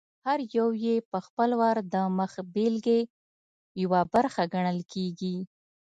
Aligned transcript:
هر 0.25 0.39
یو 0.57 0.67
یې 0.85 0.95
په 1.11 1.17
خپل 1.25 1.49
وار 1.61 1.77
د 1.93 1.95
مخبېلګې 2.19 3.01
یوه 3.81 4.01
برخه 4.13 4.43
ګڼل 4.53 4.79
کېږي. 4.93 5.35